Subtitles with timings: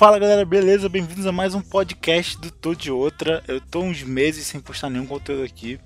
[0.00, 0.88] Fala galera, beleza?
[0.88, 3.44] Bem-vindos a mais um podcast do Tô de Outra.
[3.46, 5.78] Eu tô uns meses sem postar nenhum conteúdo aqui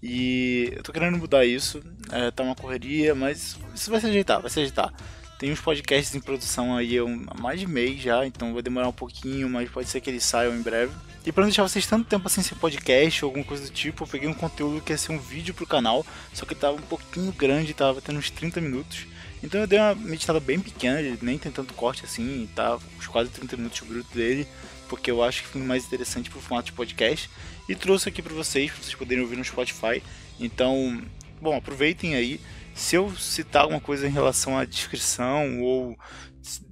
[0.00, 1.82] e eu tô querendo mudar isso.
[2.12, 4.94] É, tá uma correria, mas isso vai se ajeitar, vai se ajeitar.
[5.40, 8.92] Tem uns podcasts em produção aí há mais de mês já, então vai demorar um
[8.92, 10.92] pouquinho, mas pode ser que eles saiam em breve.
[11.26, 14.04] E para não deixar vocês tanto tempo assim sem podcast ou alguma coisa do tipo,
[14.04, 16.82] eu peguei um conteúdo que ia ser um vídeo pro canal, só que tava um
[16.82, 19.04] pouquinho grande, tava tendo uns 30 minutos.
[19.42, 22.78] Então eu dei uma meditada bem pequena, nem tem tanto corte assim, tá?
[22.98, 24.46] Os quase 30 minutos bruto dele,
[24.88, 27.30] porque eu acho que foi mais interessante pro formato de podcast.
[27.68, 30.02] E trouxe aqui para vocês, pra vocês poderem ouvir no Spotify.
[30.40, 31.02] Então,
[31.40, 32.40] bom, aproveitem aí.
[32.74, 35.98] Se eu citar alguma coisa em relação à descrição ou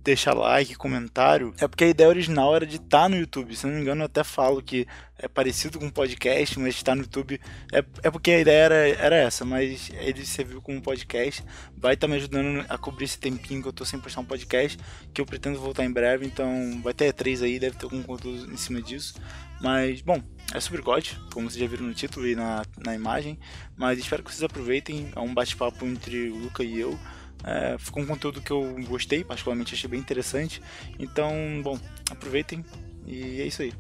[0.03, 3.55] deixar like, comentário, é porque a ideia original era de estar tá no YouTube.
[3.55, 4.87] Se não me engano, eu até falo que
[5.19, 7.41] é parecido com podcast, mas estar no YouTube
[7.73, 11.45] é, é porque a ideia era, era essa, mas ele serviu como podcast.
[11.77, 14.25] Vai estar tá me ajudando a cobrir esse tempinho que eu tô sem postar um
[14.25, 14.79] podcast,
[15.13, 18.53] que eu pretendo voltar em breve, então vai ter três aí, deve ter algum conteúdo
[18.53, 19.15] em cima disso.
[19.61, 20.23] Mas, bom,
[20.53, 23.39] é sobre God, como vocês já viram no título e na, na imagem,
[23.77, 25.11] mas espero que vocês aproveitem.
[25.15, 26.99] É um bate-papo entre o Luca e eu.
[27.47, 30.61] É, ficou um conteúdo que eu gostei, particularmente achei bem interessante.
[30.99, 31.79] Então, bom,
[32.11, 32.65] aproveitem
[33.07, 33.73] e é isso aí.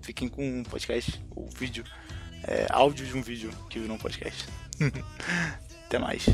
[0.00, 1.84] Fiquem com um podcast, ou vídeo,
[2.42, 4.46] é, áudio de um vídeo que virou um podcast.
[5.86, 6.26] Até mais.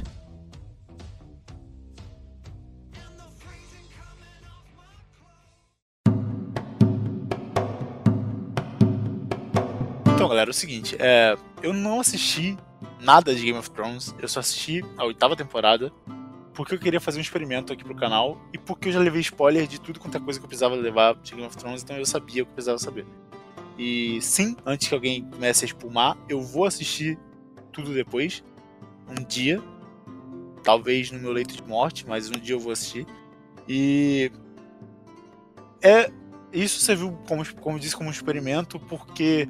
[10.14, 12.56] Então, galera, é o seguinte, é, eu não assisti
[13.00, 15.92] nada de Game of Thrones, eu só assisti a oitava temporada
[16.54, 19.66] porque eu queria fazer um experimento aqui pro canal e porque eu já levei spoiler
[19.66, 22.06] de tudo quanto é coisa que eu precisava levar de Game of Thrones, então eu
[22.06, 23.06] sabia o que eu precisava saber.
[23.78, 27.18] E sim, antes que alguém comece a espumar, eu vou assistir
[27.72, 28.44] tudo depois,
[29.08, 29.62] um dia,
[30.62, 33.06] talvez no meu leito de morte, mas um dia eu vou assistir.
[33.66, 34.30] E
[35.80, 36.10] é
[36.52, 39.48] isso serviu como como disse como um experimento porque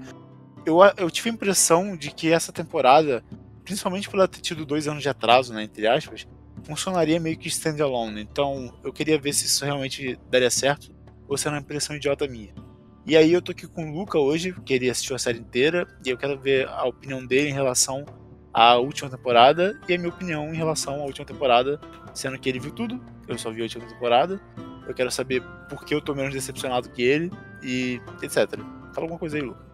[0.64, 3.24] eu, eu tive a impressão de que essa temporada,
[3.64, 6.26] principalmente por ela ter tido dois anos de atraso, né, entre aspas,
[6.64, 8.22] funcionaria meio que standalone.
[8.22, 10.94] Então eu queria ver se isso realmente daria certo
[11.28, 12.54] ou se era uma impressão idiota minha.
[13.04, 15.88] E aí eu tô aqui com o Luca hoje, que ele assistiu a série inteira,
[16.06, 18.04] e eu quero ver a opinião dele em relação
[18.54, 21.80] à última temporada e a minha opinião em relação à última temporada,
[22.14, 24.40] sendo que ele viu tudo, eu só vi a última temporada.
[24.86, 27.30] Eu quero saber por que eu tô menos decepcionado que ele
[27.62, 28.60] e etc.
[28.92, 29.64] Fala alguma coisa aí, Luca.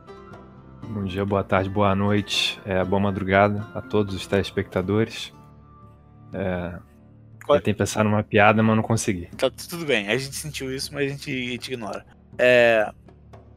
[0.89, 5.35] Bom dia, boa tarde, boa noite, é, boa madrugada a todos os telespectadores.
[6.33, 6.79] É,
[7.49, 9.27] eu tentei pensar numa piada, mas não consegui.
[9.37, 12.05] Tá tudo bem, a gente sentiu isso, mas a gente, a gente ignora.
[12.37, 12.91] É,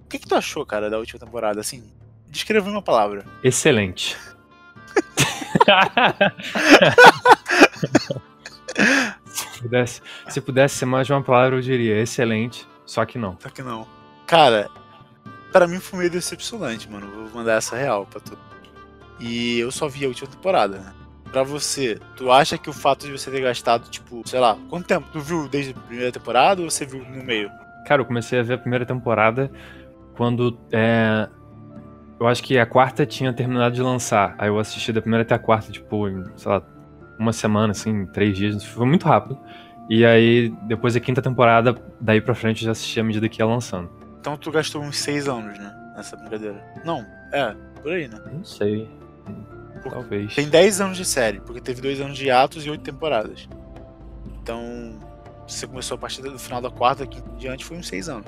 [0.05, 1.59] o que, que tu achou, cara, da última temporada?
[1.59, 1.83] Assim,
[2.27, 3.25] descreva uma palavra.
[3.43, 4.17] Excelente.
[9.25, 13.38] se, pudesse, se pudesse ser mais de uma palavra, eu diria excelente, só que não.
[13.39, 13.88] Só que não.
[14.25, 14.69] Cara,
[15.51, 17.11] para mim foi meio decepcionante, mano.
[17.11, 18.38] Vou mandar essa real pra tu.
[19.19, 20.93] E eu só vi a última temporada, né?
[21.31, 24.86] Pra você, tu acha que o fato de você ter gastado, tipo, sei lá, quanto
[24.86, 25.08] tempo?
[25.14, 27.50] Tu viu desde a primeira temporada ou você viu no meio?
[27.88, 29.50] Cara, eu comecei a ver a primeira temporada
[30.16, 30.59] quando.
[30.72, 31.30] É...
[32.19, 34.36] Eu acho que a quarta tinha terminado de lançar.
[34.38, 36.62] Aí eu assisti da primeira até a quarta, tipo, em, sei lá,
[37.18, 38.63] uma semana, assim, três dias.
[38.63, 39.40] Foi muito rápido.
[39.90, 43.42] E aí, depois da quinta temporada, daí pra frente, eu já assisti à medida que
[43.42, 43.90] ia lançando.
[44.19, 45.74] Então tu gastou uns seis anos, né?
[45.96, 46.63] Nessa brincadeira.
[46.86, 48.19] Não, é, por aí, né?
[48.31, 48.88] Não sei.
[49.90, 50.36] Talvez.
[50.36, 53.47] Tem 10 anos de série, porque teve 2 anos de atos e 8 temporadas.
[54.42, 55.00] Então,
[55.47, 58.28] você começou a partir do final da quarta, aqui em diante foi uns 6 anos.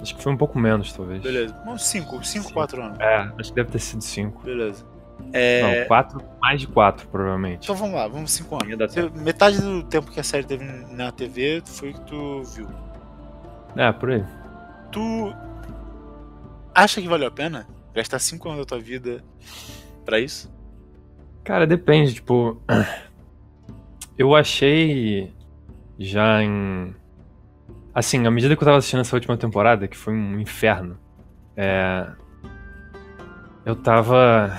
[0.00, 1.22] Acho que foi um pouco menos, talvez.
[1.22, 1.56] Beleza.
[1.66, 3.00] Uns 5, 5, 4 anos.
[3.00, 4.42] É, acho que deve ter sido 5.
[4.42, 4.84] Beleza.
[5.32, 5.80] É...
[5.80, 7.64] Não, 4, mais de 4, provavelmente.
[7.64, 9.12] Então vamos lá, vamos 5 anos.
[9.14, 12.68] Metade do tempo que a série teve na TV foi o que tu viu.
[13.76, 14.24] É, por aí.
[14.90, 15.34] Tu
[16.74, 19.24] acha que valeu a pena gastar 5 anos da tua vida
[20.04, 20.52] para isso?
[21.42, 22.60] Cara, depende, tipo.
[24.16, 25.32] Eu achei
[25.98, 26.94] já em.
[27.92, 30.98] Assim, à medida que eu tava assistindo essa última temporada, que foi um inferno,
[31.56, 32.08] é...
[33.64, 34.52] eu tava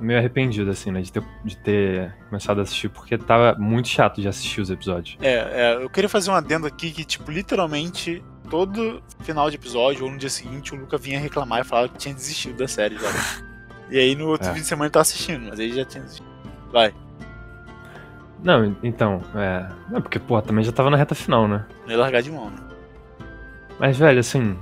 [0.00, 4.20] meio arrependido, assim, né, de ter, de ter começado a assistir, porque tava muito chato
[4.20, 5.16] de assistir os episódios.
[5.20, 10.04] É, é, eu queria fazer um adendo aqui que, tipo, literalmente, todo final de episódio
[10.04, 12.96] ou no dia seguinte, o Luca vinha reclamar e falava que tinha desistido da série
[12.96, 13.08] já.
[13.90, 14.54] E aí no outro é.
[14.54, 16.28] fim de semana ele tá assistindo, mas aí já tinha assistido.
[16.72, 16.94] Vai.
[18.42, 19.68] Não, então, é.
[19.90, 21.66] Não, porque, pô, também já tava na reta final, né?
[21.84, 22.56] Não ia largar de mão, né?
[23.78, 24.56] Mas, velho, assim.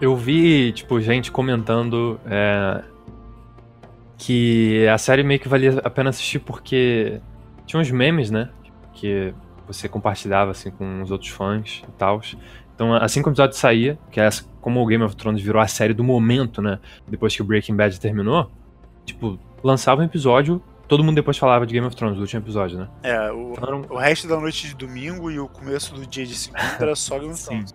[0.00, 2.84] Eu vi, tipo, gente comentando é,
[4.16, 7.20] que a série meio que valia a pena assistir porque
[7.66, 8.50] tinha uns memes, né?
[8.92, 9.34] Que
[9.66, 12.20] você compartilhava assim com os outros fãs e tal.
[12.78, 14.28] Então, assim que o episódio saía, que é
[14.60, 16.78] como o Game of Thrones virou a série do momento, né?
[17.08, 18.52] Depois que o Breaking Bad terminou,
[19.04, 22.78] tipo, lançava um episódio, todo mundo depois falava de Game of Thrones, do último episódio,
[22.78, 22.88] né?
[23.02, 26.36] É, o, então, o resto da noite de domingo e o começo do dia de
[26.36, 27.74] segunda era só Game of Thrones.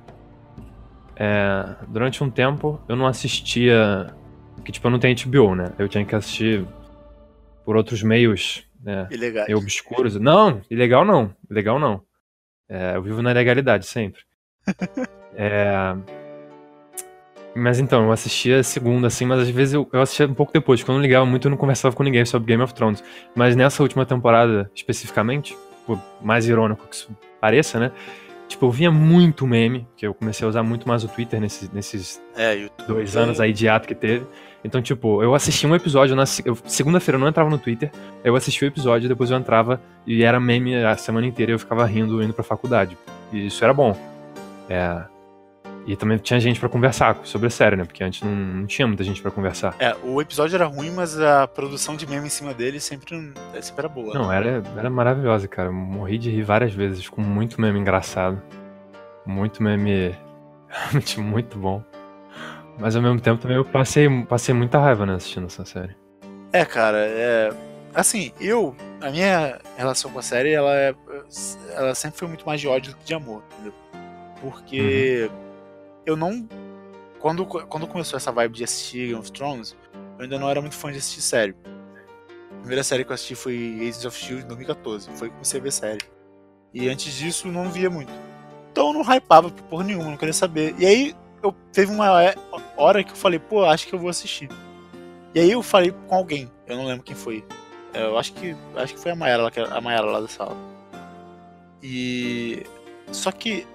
[1.18, 4.16] É, durante um tempo eu não assistia.
[4.64, 5.74] Que tipo, eu não tenho HBO, né?
[5.78, 6.66] Eu tinha que assistir
[7.66, 8.64] por outros meios.
[8.82, 9.54] Né, Ilegais.
[9.54, 10.16] obscuros.
[10.16, 11.36] Não, ilegal não.
[11.52, 12.02] Ilegal não.
[12.70, 14.22] É, eu vivo na legalidade sempre.
[15.36, 15.96] É,
[17.56, 20.82] mas então, eu assistia segunda, assim, mas às vezes eu, eu assistia um pouco depois.
[20.82, 23.04] Quando eu não ligava muito, eu não conversava com ninguém sobre Game of Thrones.
[23.36, 25.56] Mas nessa última temporada, especificamente,
[25.86, 27.92] por mais irônico que isso pareça, né?
[28.48, 31.70] Tipo, eu via muito meme, que eu comecei a usar muito mais o Twitter nesses,
[31.72, 34.26] nesses é, dois anos aí de ato que teve.
[34.64, 37.92] Então, tipo, eu assisti um episódio, na segunda-feira eu não entrava no Twitter,
[38.24, 41.60] eu assisti o episódio, depois eu entrava e era meme a semana inteira e eu
[41.60, 42.98] ficava rindo indo pra faculdade.
[43.32, 44.13] E isso era bom.
[44.74, 45.06] É,
[45.86, 47.84] e também tinha gente para conversar sobre a série, né?
[47.84, 49.76] Porque antes não, não tinha muita gente para conversar.
[49.80, 53.80] É, o episódio era ruim, mas a produção de meme em cima dele sempre, sempre
[53.80, 54.14] era boa.
[54.14, 55.72] Não, era, era maravilhosa, cara.
[55.72, 58.42] morri de rir várias vezes, com muito meme engraçado.
[59.26, 60.16] Muito meme.
[60.70, 61.84] Realmente muito bom.
[62.80, 65.96] Mas ao mesmo tempo também eu passei, passei muita raiva né, assistindo essa série.
[66.52, 67.52] É, cara, é.
[67.94, 68.76] Assim, eu.
[69.02, 70.96] A minha relação com a série, ela é.
[71.76, 73.74] Ela sempre foi muito mais de ódio do que de amor, entendeu?
[74.44, 75.30] Porque.
[75.32, 75.44] Uhum
[76.06, 76.48] eu não.
[77.20, 79.76] Quando, quando começou essa vibe de assistir Game of Thrones,
[80.18, 81.56] eu ainda não era muito fã de assistir série.
[82.52, 85.10] A primeira série que eu assisti foi Agents of Shield em 2014.
[85.12, 86.02] Foi que comecei a ver série.
[86.74, 88.12] E antes disso não via muito.
[88.72, 90.76] Então eu não hypava por nenhuma, não queria saber.
[90.78, 92.36] E aí eu teve uma é,
[92.76, 94.50] hora que eu falei, pô, acho que eu vou assistir.
[95.34, 97.44] E aí eu falei com alguém, eu não lembro quem foi.
[97.94, 100.56] Eu acho que acho que foi a Mayara, a Mayara lá da sala.
[101.82, 102.64] E
[103.12, 103.68] só que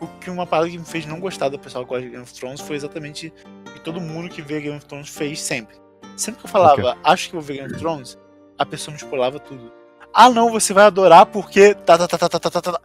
[0.00, 2.22] o que uma parada que me fez não gostar do pessoal que gosta de Game
[2.22, 3.32] of Thrones foi exatamente
[3.66, 5.76] o que todo mundo que vê Game of Thrones fez sempre.
[6.16, 7.00] Sempre que eu falava, okay.
[7.04, 8.18] acho que vou ver Game of Thrones,
[8.58, 9.72] a pessoa me espolava tudo.
[10.12, 11.74] Ah não, você vai adorar porque.
[11.74, 12.80] Tá, tá, tá, tá, tá, tá, tá.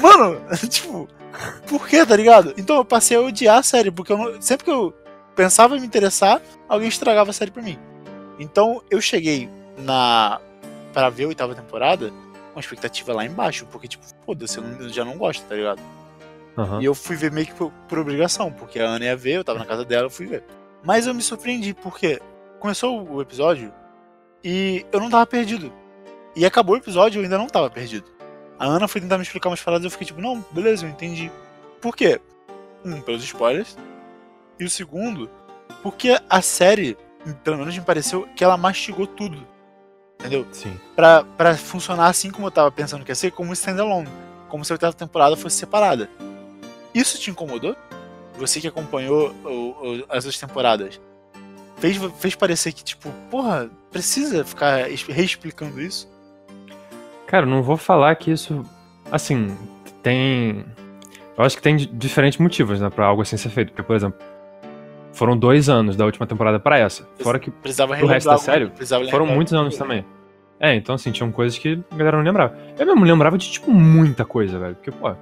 [0.00, 1.08] Mano, tipo,
[1.68, 2.54] por que, tá ligado?
[2.56, 4.92] Então eu passei a odiar a série, porque não, sempre que eu
[5.36, 7.78] pensava em me interessar, alguém estragava a série pra mim.
[8.38, 10.40] Então eu cheguei na.
[10.92, 12.10] para ver a oitava temporada
[12.52, 15.80] com a expectativa lá embaixo, porque, tipo, foda-se, eu já não gosto, tá ligado?
[16.56, 16.80] Uhum.
[16.80, 19.44] E eu fui ver meio que por, por, obrigação, porque a Ana ia ver, eu
[19.44, 20.44] tava na casa dela, eu fui ver.
[20.82, 22.20] Mas eu me surpreendi, porque
[22.60, 23.72] começou o episódio
[24.42, 25.72] e eu não tava perdido.
[26.36, 28.06] E acabou o episódio e eu ainda não tava perdido.
[28.58, 30.90] A Ana foi tentar me explicar umas paradas e eu fiquei tipo, não, beleza, eu
[30.90, 31.30] entendi.
[31.80, 32.20] Por quê?
[32.84, 33.76] Um, pelos spoilers.
[34.58, 35.28] E o segundo,
[35.82, 36.96] porque a série,
[37.42, 39.44] pelo menos me pareceu, que ela mastigou tudo.
[40.20, 40.46] Entendeu?
[40.52, 40.78] Sim.
[40.94, 44.08] Pra, pra funcionar assim como eu tava pensando que ia ser, como um standalone.
[44.48, 46.08] Como se a oitava temporada fosse separada.
[46.94, 47.76] Isso te incomodou?
[48.38, 51.00] Você que acompanhou o, o, as outras temporadas.
[51.76, 56.08] Fez, fez parecer que, tipo, porra, precisa ficar reexplicando isso?
[57.26, 58.62] Cara, não vou falar que isso.
[59.10, 59.56] Assim,
[60.02, 60.64] tem.
[61.36, 63.72] Eu acho que tem diferentes motivos, né, pra algo assim ser feito.
[63.72, 64.18] Porque, por exemplo,
[65.12, 67.08] foram dois anos da última temporada para essa.
[67.20, 68.70] Fora que precisava o resto da série
[69.10, 70.04] foram muitos anos também.
[70.60, 72.56] É, então assim, tinham coisas que a galera não lembrava.
[72.78, 74.74] Eu mesmo lembrava de, tipo, muita coisa, velho.
[74.76, 75.14] Porque, pô,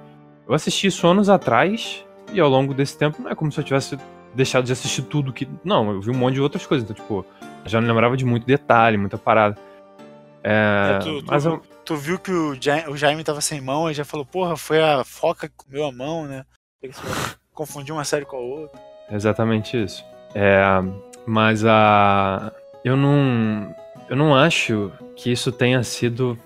[0.47, 3.63] eu assisti isso anos atrás e ao longo desse tempo não é como se eu
[3.63, 3.97] tivesse
[4.33, 5.47] deixado de assistir tudo que.
[5.63, 6.89] Não, eu vi um monte de outras coisas.
[6.89, 7.25] Então, tipo,
[7.65, 9.57] já não lembrava de muito detalhe, muita parada.
[10.43, 11.61] É, é tu, mas tu, eu...
[11.85, 14.81] tu viu que o Jaime, o Jaime tava sem mão e já falou, porra, foi
[14.81, 16.45] a foca que comeu a mão, né?
[17.53, 18.81] Confundiu uma série com a outra.
[19.11, 20.03] Exatamente isso.
[20.33, 20.61] É,
[21.25, 22.51] mas a.
[22.83, 23.73] Eu não.
[24.09, 26.37] Eu não acho que isso tenha sido.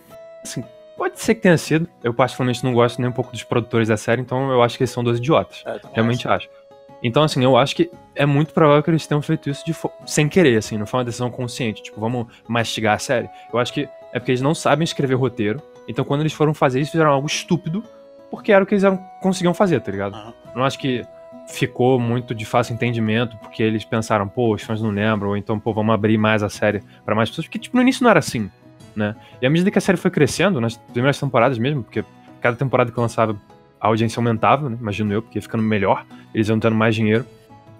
[0.44, 0.64] Assim,
[0.98, 1.88] Pode ser que tenha sido.
[2.04, 4.84] Eu particularmente não gosto nem um pouco dos produtores da série, então eu acho que
[4.84, 5.64] eles são dois idiotas.
[5.66, 6.50] É, Realmente acho.
[6.50, 6.68] acho.
[7.04, 9.64] Então, assim, eu acho que é muito provável que eles tenham feito isso
[10.06, 11.84] sem querer, assim, não foi uma decisão consciente.
[11.84, 13.30] Tipo, vamos mastigar a série.
[13.54, 15.62] Eu acho que é porque eles não sabem escrever roteiro.
[15.88, 17.84] Então, quando eles foram fazer isso, fizeram algo estúpido,
[18.32, 20.16] porque era o que eles eram, conseguiam fazer, tá ligado?
[20.16, 20.34] Uhum.
[20.56, 21.06] Não acho que
[21.48, 25.60] ficou muito de fácil entendimento, porque eles pensaram, pô, os fãs não lembram, ou então,
[25.60, 28.20] pô, vamos abrir mais a série para mais pessoas, porque, tipo, no início não era
[28.20, 28.50] assim
[28.98, 29.16] né?
[29.42, 32.04] E à medida que a série foi crescendo, nas primeiras temporadas mesmo, porque
[32.42, 33.40] cada temporada que lançava,
[33.80, 34.78] a audiência aumentava, né?
[34.80, 37.26] Imagino eu, porque ia ficando melhor, eles iam tendo mais dinheiro.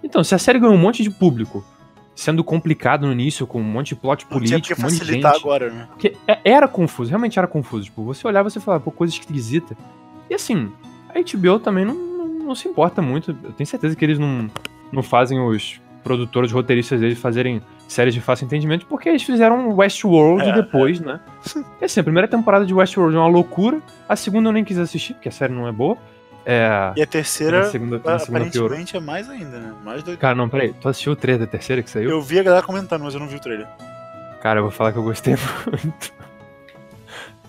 [0.02, 1.64] Então, se a série ganhou um monte de público,
[2.14, 5.26] sendo complicado no início, com um monte de plot político, um monte de gente.
[5.26, 5.88] agora, né?
[5.90, 7.84] Porque é, era confuso, realmente era confuso.
[7.84, 9.76] Tipo, você olhava e você falava, pô, coisa esquisita.
[10.30, 10.70] E assim,
[11.08, 13.36] a HBO também não, não, não, se importa muito.
[13.42, 14.48] Eu tenho certeza que eles não,
[14.92, 20.48] não fazem os produtores, roteiristas deles fazerem séries de fácil entendimento, porque eles fizeram Westworld
[20.48, 21.20] É, depois, né?
[21.80, 24.78] E assim, a primeira temporada de Westworld é uma loucura, a segunda eu nem quis
[24.78, 25.96] assistir, porque a série não é boa.
[26.46, 26.92] É.
[26.96, 29.74] E a terceira, a segunda, a segunda aparentemente, é mais ainda, né?
[29.84, 30.18] Mais doido.
[30.18, 32.08] Cara, não, peraí, tu assistiu o 3 da terceira que saiu?
[32.08, 33.66] Eu vi a galera comentando, mas eu não vi o trailer.
[34.40, 35.34] Cara, eu vou falar que eu gostei
[35.70, 36.12] muito.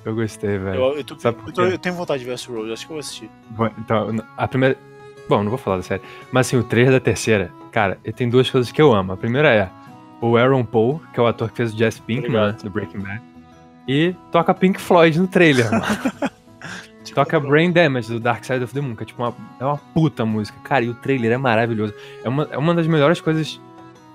[0.04, 0.76] Eu gostei, velho.
[0.82, 3.00] Eu, eu, tô- eu tô- eu tenho vontade de ver Westworld, acho que eu vou
[3.00, 3.30] assistir.
[3.50, 4.78] Bom, Então, a primeira.
[5.28, 6.02] Bom, não vou falar da série.
[6.32, 9.14] Mas assim, o trailer da terceira, cara, tem duas coisas que eu amo.
[9.14, 9.70] A primeira é
[10.22, 13.00] o Aaron Paul, que é o ator que fez o Jesse Pinkman, né, do Breaking
[13.00, 13.22] Bad.
[13.88, 15.86] E toca Pink Floyd no trailer, mano.
[17.04, 19.66] Tipo, toca Brain Damage do Dark Side of the Moon, que é tipo uma, é
[19.66, 20.60] uma puta música.
[20.64, 21.94] Cara, e o trailer é maravilhoso.
[22.24, 23.60] É uma, é uma das melhores coisas.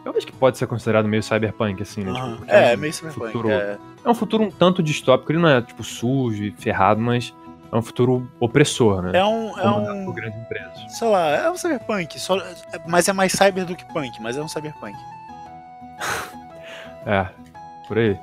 [0.05, 2.11] Eu acho que pode ser considerado meio cyberpunk, assim, né?
[2.13, 2.37] Aham.
[2.37, 3.27] Tipo, É, é meio cyberpunk.
[3.33, 3.79] futuro- É.
[4.05, 7.35] é um futuro um tanto distópico, ele não é, tipo, sujo e ferrado, mas
[7.75, 9.19] é um futuro opressor, né?
[9.19, 9.59] É um.
[9.59, 10.97] É um por grandes empresas.
[10.97, 12.21] sei lá, é um cyberpunk.
[12.21, 12.55] Só, é-
[12.87, 14.97] mas é mais cyber do que punk, mas é um cyberpunk.
[17.07, 17.29] É,
[17.87, 18.19] por aí.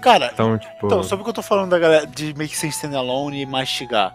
[0.00, 0.86] Cara, Então, tipo.
[0.86, 3.46] então, sobre o que eu tô falando da galera de meio que ser standalone e
[3.46, 4.14] mastigar.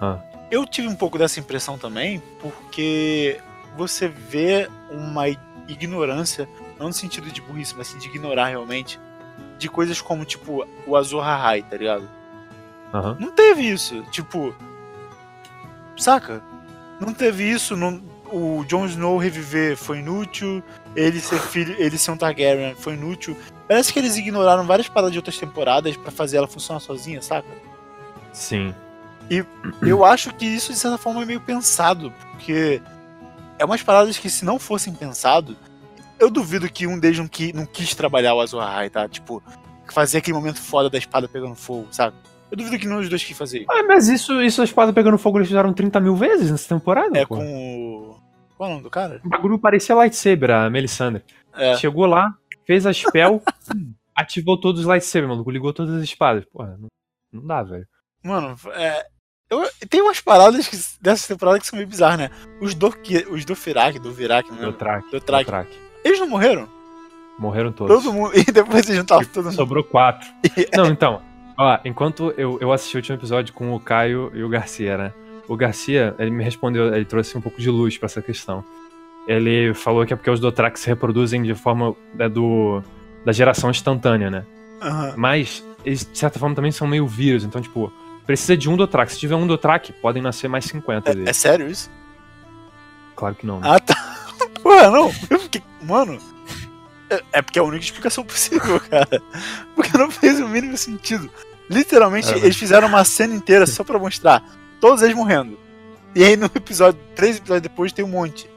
[0.00, 0.18] Ah.
[0.52, 3.40] Eu tive um pouco dessa impressão também, porque
[3.76, 5.24] você vê uma
[5.66, 9.00] ignorância, não no sentido de burrice, mas sim de ignorar realmente,
[9.58, 12.08] de coisas como, tipo, o Azor Ahai, tá ligado?
[12.92, 13.16] Aham.
[13.20, 14.02] Não teve isso.
[14.10, 14.54] Tipo.
[15.96, 16.42] Saca?
[17.00, 17.76] Não teve isso.
[17.76, 20.62] Não, o Jon Snow reviver foi inútil.
[20.96, 21.74] Ele ser filho.
[21.78, 23.36] Ele ser um Targaryen foi inútil.
[23.68, 27.48] Parece que eles ignoraram várias paradas de outras temporadas pra fazer ela funcionar sozinha, saca?
[28.32, 28.74] Sim.
[29.80, 32.12] Eu acho que isso, de certa forma, é meio pensado.
[32.32, 32.82] Porque
[33.58, 35.56] é umas paradas que, se não fossem pensado,
[36.18, 39.08] eu duvido que um deles não, qui- não quis trabalhar o Azor Ahai, tá?
[39.08, 39.40] Tipo,
[39.92, 42.16] fazer aquele momento foda da espada pegando fogo, sabe?
[42.50, 43.70] Eu duvido que nenhum dos dois quis fazer isso.
[43.70, 47.16] Ah, mas isso, isso a espada pegando fogo eles fizeram 30 mil vezes nessa temporada?
[47.16, 47.36] É pô.
[47.36, 48.20] com o.
[48.56, 49.20] Qual é o nome do cara?
[49.24, 51.22] O bagulho parecia lightsaber, a Melisandre.
[51.54, 51.76] É.
[51.76, 52.34] Chegou lá,
[52.66, 53.42] fez a spell,
[54.14, 55.50] ativou todos os lightsabers, maluco.
[55.50, 56.44] Ligou todas as espadas.
[56.46, 56.88] Porra, não,
[57.32, 57.86] não dá, velho.
[58.22, 59.06] Mano, é.
[59.48, 62.30] Eu, tem umas paradas que, dessa temporada que são meio bizarras, né?
[62.60, 62.92] Os do
[63.30, 65.10] os do Firak, do Virak, não Do track.
[65.10, 65.68] Do Track.
[66.04, 66.68] Eles não morreram?
[67.38, 68.04] Morreram todos.
[68.04, 68.32] Todo mundo.
[68.36, 69.54] E depois eles juntavam todo mundo.
[69.54, 70.28] Sobrou quatro.
[70.76, 71.22] Não, então.
[71.62, 75.12] Ó, enquanto eu, eu assisti o último episódio com o Caio e o Garcia, né?
[75.46, 78.64] O Garcia, ele me respondeu, ele trouxe um pouco de luz pra essa questão.
[79.28, 82.82] Ele falou que é porque os Dothraki se reproduzem de forma né, do,
[83.24, 84.44] da geração instantânea, né?
[84.80, 85.12] Aham.
[85.16, 87.44] Mas eles, de certa forma, também são meio vírus.
[87.44, 87.92] Então, tipo,
[88.26, 89.12] precisa de um Dothraki.
[89.12, 91.36] Se tiver um Dothraki, podem nascer mais 50 É, é deles.
[91.36, 91.90] sério isso?
[93.14, 93.60] Claro que não.
[93.60, 93.68] né?
[93.70, 93.94] Ah, tá.
[94.62, 95.10] Porra, não.
[95.12, 95.62] Fiquei.
[95.82, 96.16] Mano.
[97.10, 99.20] é- É porque é a única explicação possível, cara.
[99.74, 101.28] Porque não fez o mínimo sentido.
[101.70, 104.42] Literalmente, É, eles fizeram uma cena inteira só pra mostrar
[104.80, 105.56] todos eles morrendo.
[106.14, 108.50] E aí no episódio, três episódios depois, tem um monte.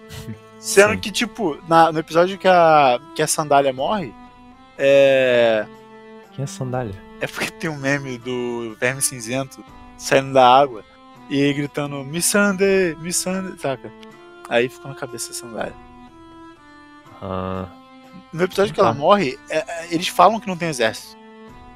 [0.60, 1.00] Sendo Sim.
[1.00, 4.12] que, tipo, na- no episódio que a, que a sandália morre,
[4.78, 5.66] é.
[6.32, 6.96] Quem é sandália?
[7.22, 9.64] É porque tem um meme do Verme Cinzento
[9.98, 10.84] saindo da água
[11.30, 13.92] e gritando Missandei, Missandei, saca?
[14.50, 15.76] Aí ficou na cabeça a sandália.
[17.22, 17.68] Ah,
[18.34, 19.00] No episódio que ela Tá.
[19.00, 21.16] morre, é- é, eles falam que não tem exército.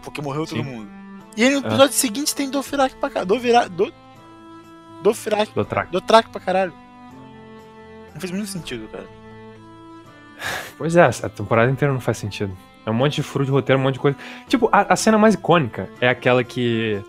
[0.01, 0.63] Porque morreu todo Sim.
[0.63, 0.89] mundo.
[1.37, 1.67] E aí no É.
[1.67, 3.27] episódio seguinte tem Dofirak pra caralho.
[3.27, 3.93] Dovira, do,
[5.03, 5.91] Dofirak, Dothraki.
[5.91, 6.73] Dothraki pra caralho.
[8.13, 9.05] Não fez muito sentido, cara.
[10.77, 12.55] Pois é, a temporada inteira não faz sentido.
[12.85, 14.17] É um monte de furo de roteiro, um monte de coisa.
[14.47, 17.01] Tipo, a, a cena mais icônica é aquela que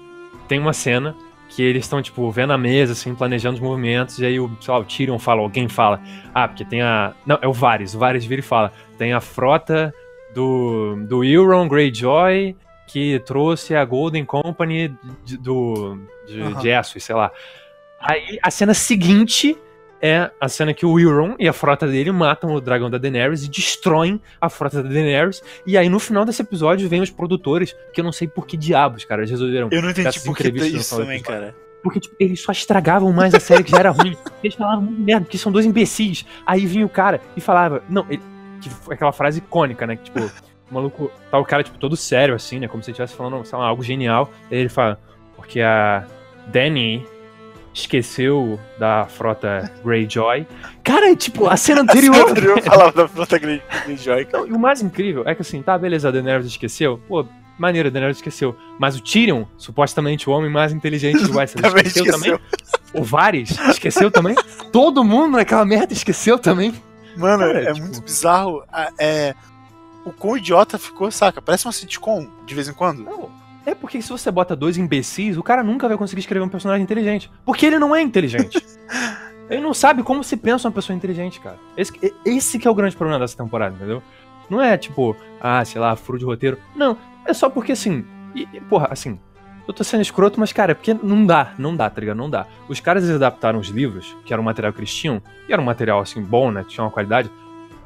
[0.47, 1.15] tem uma cena
[1.51, 4.73] que eles estão, tipo, vendo a mesa, assim, planejando os movimentos, e aí o, sei
[4.75, 6.01] lá, o Tyrion fala, alguém fala,
[6.35, 7.15] ah, porque tem a.
[7.25, 9.95] Não, é o Varys, o Varys vira e fala, tem a frota
[10.35, 12.55] do, do Euron Greyjoy
[12.89, 16.61] que trouxe a Golden Company de, do, de, Aham.
[16.61, 17.31] de Essos, sei lá.
[18.01, 19.57] Aí a cena seguinte
[20.01, 23.45] é a cena que o Euron e a frota dele matam o dragão da Daenerys
[23.45, 25.43] e destroem a frota da Daenerys.
[25.67, 28.57] E aí no final desse episódio vem os produtores, que eu não sei por que
[28.57, 29.69] diabos, cara, eles resolveram.
[29.71, 31.55] Eu não entendi por que isso também, cara.
[31.83, 34.17] Porque tipo, eles só estragavam mais a série que já era ruim.
[34.43, 36.27] Eles falavam muito merda, porque são dois imbecis.
[36.45, 37.85] Aí vinha o cara e falava.
[37.89, 38.21] Não, ele,
[38.61, 39.95] que foi aquela frase icônica, né?
[39.95, 40.29] Que tipo,
[40.71, 41.11] o maluco.
[41.31, 42.69] Tá o cara, tipo, todo sério, assim, né?
[42.69, 44.31] Como se ele estivesse falando, sei lá, algo genial.
[44.51, 45.01] Aí ele fala,
[45.37, 46.05] porque a
[46.49, 47.07] Dany
[47.75, 50.47] esqueceu da frota Greyjoy.
[50.83, 52.17] Cara, tipo, a cena anterior.
[52.17, 54.27] A anterior falava da frota Grey- Greyjoy.
[54.33, 57.01] Não, e o mais incrível é que assim, tá, beleza, a Daenerys esqueceu.
[57.07, 57.25] Pô,
[57.59, 58.57] maneiro, a Daenerys esqueceu.
[58.79, 62.39] Mas o Tyrion, supostamente o homem mais inteligente do Westeros, esqueceu, esqueceu.
[62.39, 62.47] também?
[62.95, 64.35] O Varys esqueceu também?
[64.73, 66.75] Todo mundo naquela merda esqueceu também?
[67.17, 68.63] Mano, Cara, é tipo- muito bizarro.
[68.99, 69.35] É,
[70.09, 71.41] o quão idiota ficou, saca?
[71.41, 73.03] Parece uma sitcom, de vez em quando.
[73.05, 73.31] Não.
[73.67, 76.83] É porque se você bota dois imbecis, o cara nunca vai conseguir escrever um personagem
[76.83, 77.31] inteligente.
[77.45, 78.65] Porque ele não é inteligente.
[79.51, 81.59] Ele não sabe como se pensa uma pessoa inteligente, cara.
[81.75, 84.03] Esse, esse que é o grande problema dessa temporada, entendeu?
[84.51, 86.59] Não é tipo, ah, sei lá, furo de roteiro.
[86.77, 88.05] Não, é só porque assim.
[88.35, 89.19] E, e, porra, assim.
[89.67, 92.17] Eu tô sendo escroto, mas, cara, é porque não dá, não dá, tá ligado?
[92.17, 92.47] Não dá.
[92.69, 95.61] Os caras eles adaptaram os livros, que era um material que eles tinham, e era
[95.61, 96.65] um material, assim, bom, né?
[96.67, 97.31] Tinha uma qualidade.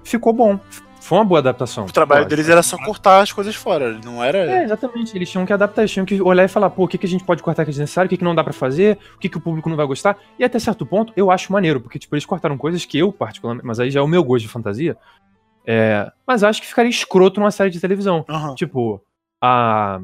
[0.05, 0.61] Ficou bom.
[1.02, 1.85] Foi uma boa adaptação.
[1.85, 4.38] O trabalho deles era só cortar as coisas fora, não era.
[4.38, 5.16] É, exatamente.
[5.16, 7.09] Eles tinham que adaptar, eles tinham que olhar e falar, pô, o que, que a
[7.09, 9.28] gente pode cortar que é desnecessário, o que, que não dá para fazer, o que,
[9.28, 10.16] que o público não vai gostar.
[10.38, 13.66] E até certo ponto, eu acho maneiro, porque, tipo, eles cortaram coisas que eu, particularmente,
[13.66, 14.97] mas aí já é o meu gosto de fantasia.
[15.66, 18.25] É, mas acho que ficaria escroto numa série de televisão.
[18.28, 18.54] Uhum.
[18.54, 19.02] Tipo,
[19.42, 20.00] a.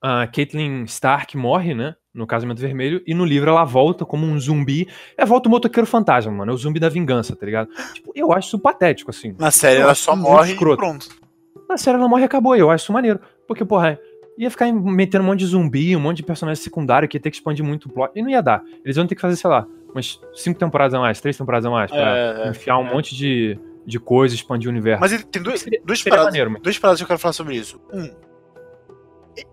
[0.00, 1.96] A Caitlyn Stark morre, né?
[2.16, 4.88] No Casamento Vermelho, e no livro ela volta como um zumbi.
[5.18, 6.50] É volta o motoqueiro fantasma, mano.
[6.50, 7.68] É o zumbi da vingança, tá ligado?
[7.92, 9.34] Tipo, eu acho isso patético, assim.
[9.38, 11.08] Na série ela só morre e pronto.
[11.68, 12.56] Na série ela morre e acabou.
[12.56, 13.20] Eu acho isso maneiro.
[13.46, 13.98] Porque, porra,
[14.38, 17.30] ia ficar metendo um monte de zumbi, um monte de personagem secundário que ia ter
[17.30, 18.12] que expandir muito o plot.
[18.16, 18.62] E não ia dar.
[18.82, 21.70] Eles iam ter que fazer, sei lá, umas cinco temporadas a mais, três temporadas a
[21.70, 22.94] mais, pra É, é, enfiar um é.
[22.94, 25.00] monte de, de coisa, expandir o universo.
[25.02, 27.18] Mas ele tem duas, Seria- duas, seria paradas, maneiro, mas- duas paradas que eu quero
[27.20, 27.78] falar sobre isso.
[27.92, 28.10] Um,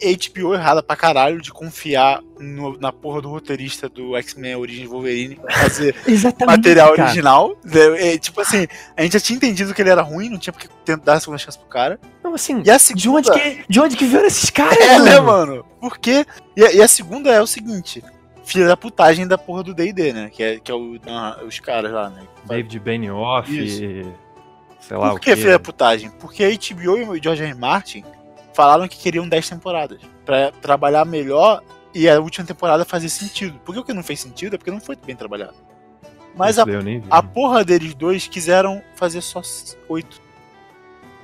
[0.02, 5.36] HBO errada pra caralho de confiar no- na porra do roteirista do X-Men Origins Wolverine
[5.36, 6.58] pra fazer Exatamente.
[6.58, 7.04] material cara.
[7.04, 7.58] original.
[7.72, 10.54] É, é, tipo assim, a gente já tinha entendido que ele era ruim, não tinha
[10.54, 12.00] porque tentar dar a segunda chance pro cara.
[12.24, 13.32] Não, assim, E a de onde, segunda.
[13.34, 15.26] que, de onde que vieram esses caras, É, né, mano?
[15.56, 15.66] mano?
[15.82, 16.26] Por quê?
[16.56, 18.02] E, a- e a segunda é o seguinte:
[18.46, 20.30] filha da putagem da porra do DD, né?
[20.32, 22.22] Que é, que é o, ah, os caras lá, né?
[22.46, 24.14] David Benioff, Isso.
[24.80, 25.36] sei lá Por o que quê.
[25.36, 26.10] filha da putagem?
[26.20, 27.44] Porque a HBO e o George.
[27.44, 27.54] R.
[27.54, 28.04] Martin
[28.54, 31.62] falaram que queriam 10 temporadas pra trabalhar melhor
[31.94, 33.60] e a última temporada fazer sentido.
[33.66, 35.54] Por que o que não fez sentido é porque não foi bem trabalhado.
[36.36, 36.66] Mas a,
[37.12, 39.42] a porra deles dois quiseram fazer só
[39.88, 40.22] 8.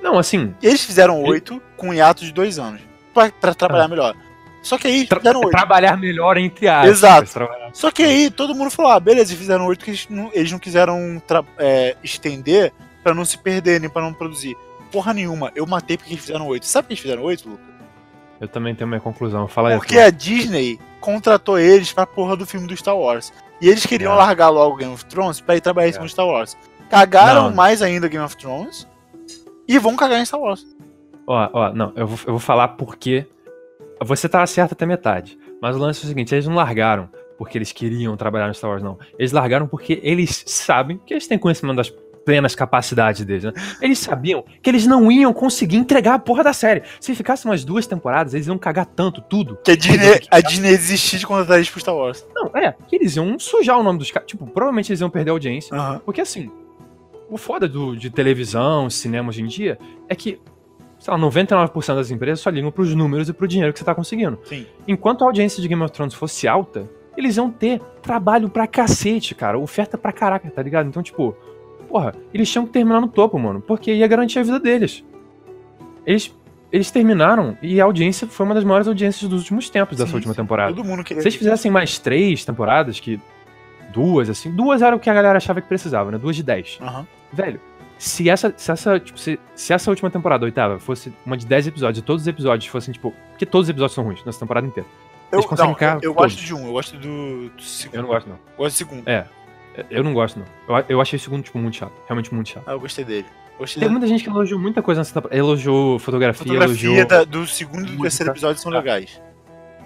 [0.00, 2.80] Não, assim, Eles fizeram E- 8 com um hiato de 2 anos
[3.12, 3.88] pra, pra trabalhar Ah.
[3.88, 4.14] melhor.
[4.62, 5.50] Só que aí tra- fizeram 8.
[5.50, 6.90] trabalhar melhor entre aspas.
[6.90, 7.30] Exato.
[7.72, 10.52] Só que aí todo mundo falou: ah, beleza, eles fizeram 8 que eles não, eles
[10.52, 11.20] não quiseram
[11.58, 12.72] é, estender
[13.02, 14.56] pra não se perderem, pra não produzir.
[14.90, 16.66] Porra nenhuma, eu matei porque eles fizeram 8.
[16.66, 17.62] Sabe por que eles fizeram 8, Luca?
[18.40, 19.46] Eu também tenho minha conclusão.
[19.46, 19.76] Fala aí.
[19.76, 23.32] Porque a Disney contratou eles pra porra do filme do Star Wars.
[23.60, 24.16] E eles queriam É.
[24.16, 26.08] largar logo Game of Thrones pra ir trabalhar em cima É.
[26.08, 26.56] Star Wars.
[26.88, 27.54] Cagaram Não.
[27.54, 28.88] mais ainda Game of Thrones
[29.68, 30.66] e vão cagar em Star Wars.
[31.26, 33.26] Ó, ó, não, eu vou, eu vou falar porque.
[34.02, 35.38] Você tá certo até metade.
[35.60, 38.70] Mas o lance é o seguinte: eles não largaram porque eles queriam trabalhar no Star
[38.70, 38.98] Wars, não.
[39.18, 41.92] Eles largaram porque eles sabem que eles têm conhecimento das
[42.24, 43.52] plenas capacidades deles, né?
[43.80, 46.82] Eles sabiam que eles não iam conseguir entregar a porra da série.
[47.00, 49.58] Se ficasse umas duas temporadas, eles iam cagar tanto, tudo.
[49.64, 52.26] Que a Disney, a Disney desistir de contratar eles pro Star Wars.
[52.34, 54.28] Não, é, que eles iam sujar o nome dos caras.
[54.28, 55.74] Tipo, provavelmente eles iam perder a audiência.
[55.76, 56.00] Aham.
[56.04, 56.50] Porque assim,
[57.30, 59.78] o foda do, de televisão, cinema hoje em dia,
[60.08, 60.40] é que,
[60.98, 63.94] sei lá, 99% das empresas só ligam pros números e pro dinheiro que você tá
[63.94, 64.38] conseguindo.
[64.44, 64.66] Sim.
[64.86, 69.34] Enquanto a audiência de Game of Thrones fosse alta, eles iam ter trabalho pra cacete,
[69.34, 69.58] cara.
[69.58, 70.88] Oferta pra caraca, tá ligado?
[70.88, 71.36] Então, tipo,
[71.90, 73.60] porra, eles tinham que terminar no topo, mano.
[73.60, 75.04] Porque ia garantir a vida deles.
[76.06, 76.32] Eles,
[76.72, 80.16] eles terminaram e a audiência foi uma das maiores audiências dos últimos tempos dessa Sim,
[80.16, 80.72] última temporada.
[80.72, 81.20] Todo mundo queria.
[81.20, 83.20] Se eles fizessem mais três temporadas, que.
[83.92, 84.52] Duas, assim.
[84.52, 86.18] Duas era o que a galera achava que precisava, né?
[86.18, 86.78] Duas de dez.
[86.80, 87.04] Aham.
[87.32, 87.60] Velho,
[87.98, 88.54] se essa.
[88.56, 92.02] Se essa, tipo, se, se essa última temporada, oitava, fosse uma de dez episódios, e
[92.02, 93.12] todos os episódios fossem, tipo.
[93.30, 94.88] Porque todos os episódios são ruins nessa temporada inteira.
[95.32, 97.96] Eu, não, eu, eu gosto de um, eu gosto do, do segundo.
[97.96, 98.38] Eu não gosto, não.
[98.56, 99.08] gosto do segundo.
[99.08, 99.26] É.
[99.90, 100.46] Eu não gosto, não.
[100.78, 101.92] Eu, eu achei o segundo, tipo, muito chato.
[102.06, 102.64] Realmente muito chato.
[102.66, 103.26] Ah, eu gostei dele.
[103.58, 105.38] Gostei Tem muita gente que elogiou muita coisa nessa temporada.
[105.38, 107.06] Elogiou fotografia, fotografia elogiou.
[107.06, 108.76] da- do segundo e do terceiro episódio são Ah.
[108.78, 109.20] legais.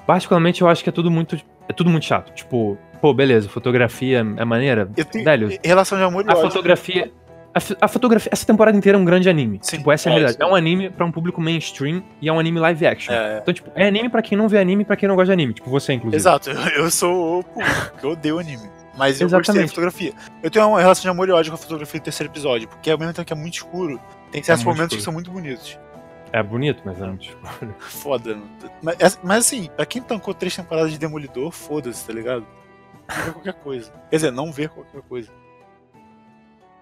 [0.07, 1.37] Particularmente, eu acho que é tudo muito.
[1.69, 2.33] É tudo muito chato.
[2.35, 4.89] Tipo, pô, beleza, fotografia é maneira.
[4.97, 7.11] Eu tenho Velho, relação de amor e A fotografia.
[7.55, 8.29] A, a fotografia.
[8.33, 9.59] Essa temporada inteira é um grande anime.
[9.63, 10.43] Sim, tipo, essa é a é, realidade.
[10.43, 13.15] É um anime pra um público mainstream e é um anime live action.
[13.15, 15.27] É, Então, tipo, é anime pra quem não vê anime e pra quem não gosta
[15.27, 15.55] de anime.
[15.55, 16.17] Tipo, você, inclusive.
[16.17, 18.74] exato, eu, eu sou o público, que eu odeio anime.
[18.97, 19.69] Mas eu gostei da Exatamente.
[19.71, 20.13] fotografia.
[20.43, 22.91] Eu tenho uma relação de amor e ódio com a fotografia do terceiro episódio, porque
[22.91, 24.99] ao mesmo tempo que é muito escuro, tem certos muito momentos escuro.
[24.99, 25.79] que são muito bonitos.
[26.33, 27.75] É bonito, mas é muito escuro.
[27.81, 28.39] Foda.
[28.83, 32.47] Mas, mas assim, pra quem tancou três temporadas de Demolidor, foda-se, tá ligado?
[33.09, 33.93] Não vê qualquer coisa.
[34.11, 35.31] Quer dizer, não ver qualquer coisa.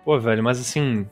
[0.05, 1.09] Pô, velho, mas assim.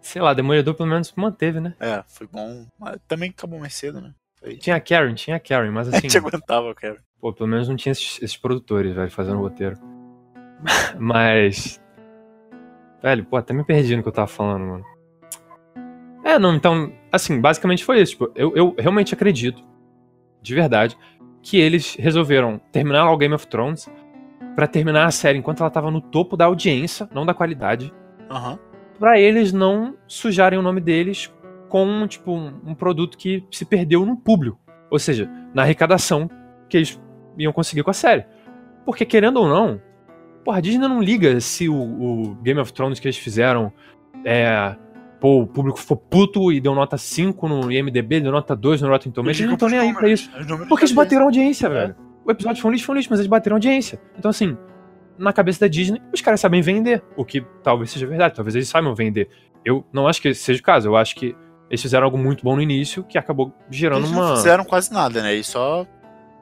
[0.00, 1.74] Sei lá, Demolidor pelo menos manteve, né?
[1.78, 2.66] É, foi bom.
[2.78, 4.12] Mas também acabou mais cedo, né?
[4.36, 4.56] Foi...
[4.56, 6.02] Tinha a Karen, tinha a Karen, mas A assim.
[6.08, 6.96] gente aguentava, cara.
[7.20, 9.76] Pô, pelo menos não tinha esses, esses produtores, velho, fazendo roteiro.
[10.98, 11.82] Mas.
[13.02, 14.84] Velho, pô, até me perdi no que eu tava falando, mano.
[16.24, 18.12] É, não, então, assim, basicamente foi isso.
[18.12, 19.62] Tipo, eu, eu realmente acredito,
[20.42, 20.96] de verdade,
[21.42, 23.88] que eles resolveram terminar lá o Game of Thrones
[24.54, 27.92] pra terminar a série enquanto ela tava no topo da audiência, não da qualidade,
[28.30, 28.58] Aham.
[28.98, 31.32] pra eles não sujarem o nome deles
[31.68, 34.58] com, tipo, um, um produto que se perdeu no público.
[34.90, 36.28] Ou seja, na arrecadação
[36.68, 37.00] que eles
[37.38, 38.24] iam conseguir com a série.
[38.84, 39.80] Porque, querendo ou não,
[40.44, 43.72] porra, a Disney não liga se o, o Game of Thrones que eles fizeram
[44.24, 44.74] é.
[45.20, 48.88] Pô, o público ficou puto e deu nota 5 no IMDB, deu nota 2 no
[48.88, 49.38] Rotten Tomatoes.
[49.38, 50.30] Eles não estão nem aí pra isso.
[50.68, 51.70] Porque eles bateram audiência, É.
[51.70, 51.96] velho.
[52.24, 54.00] O episódio foi um lixo, foi um lixo, mas eles bateram audiência.
[54.16, 54.56] Então, assim,
[55.18, 57.02] na cabeça da Disney, os caras sabem vender.
[57.16, 59.28] O que talvez seja verdade, talvez eles saibam vender.
[59.64, 60.86] Eu não acho que esse seja o caso.
[60.88, 61.34] Eu acho que
[61.68, 64.28] eles fizeram algo muito bom no início que acabou gerando Eles uma.
[64.28, 65.32] não fizeram quase nada, né?
[65.34, 65.84] Eles só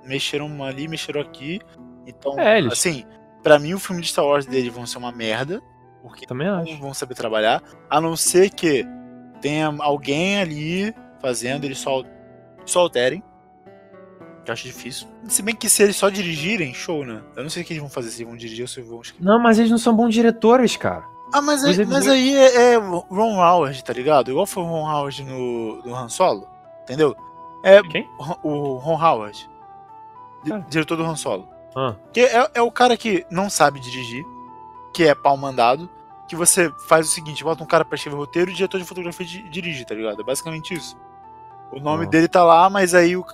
[0.06, 1.60] mexeram ali, mexeram aqui.
[2.06, 3.04] Então, É, eles- assim,
[3.42, 5.60] pra mim o filme de Star Wars deles vão ser uma merda.
[6.02, 6.76] Porque Também não acho.
[6.78, 7.60] vão saber trabalhar.
[7.90, 8.86] A não ser que
[9.40, 12.04] tenha alguém ali fazendo, eles só,
[12.64, 13.22] só alterem.
[14.44, 15.08] Que eu acho difícil.
[15.26, 17.20] Se bem que se eles só dirigirem, show, né?
[17.34, 19.24] Eu não sei o que eles vão fazer, se vão dirigir ou se vão escrever.
[19.24, 21.02] Não, mas eles não são bons diretores, cara.
[21.32, 24.30] Ah, mas, aí, mas episódios- aí é, é Ron Howard, tá ligado?
[24.30, 26.46] Igual foi o Ron Howard no, no Han Solo,
[26.82, 27.16] entendeu?
[27.64, 28.08] É Quem?
[28.44, 29.50] o Ron Howard.
[30.68, 31.48] Diretor do Han Solo.
[31.74, 34.24] Ah, Que é, é o cara que não sabe dirigir,
[34.94, 35.88] que é pau mandado,
[36.28, 38.84] que você faz o seguinte, bota um cara pra escrever roteiro e o diretor de
[38.86, 40.20] fotografia di- dirige, tá ligado?
[40.20, 40.96] É basicamente isso.
[41.72, 42.08] O nome Ah.
[42.08, 43.24] dele tá lá, mas aí o-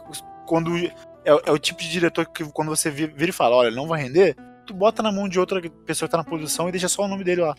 [0.46, 0.92] quando é,
[1.24, 4.02] é o tipo de diretor que quando você vi- vira e fala, olha, não vai
[4.02, 7.02] render, tu bota na mão de outra pessoa que tá na produção e deixa só
[7.04, 7.54] o nome dele lá.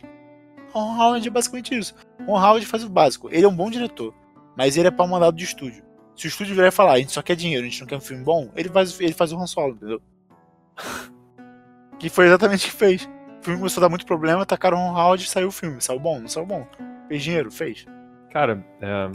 [0.74, 1.96] Ron Howard é basicamente isso.
[2.28, 3.30] Ron Howard faz o básico.
[3.32, 4.14] Ele é um bom diretor,
[4.58, 5.84] mas ele é pau mandado de estúdio.
[6.16, 7.98] Se o estúdio virar e falar, a gente só quer dinheiro, a gente não quer
[7.98, 10.02] um filme bom, ele faz, ele faz o Han Solo, entendeu?
[12.00, 13.10] que foi exatamente o que fez.
[13.40, 15.82] O filme começou a dar muito problema, tacaram o Ron Howard e saiu o filme.
[15.82, 16.66] Saiu bom, não saiu bom.
[17.08, 17.86] Fez dinheiro, fez.
[18.32, 19.10] cara, é.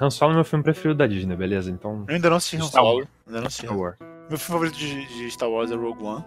[0.00, 1.70] Han Solo é meu filme preferido da Disney, beleza?
[1.70, 2.04] Então.
[2.06, 3.08] Eu ainda não assisti Han Solo.
[3.26, 3.66] Ainda não assisti.
[3.66, 3.96] Star Wars.
[4.28, 6.24] Meu filme favorito de, de Star Wars é Rogue One.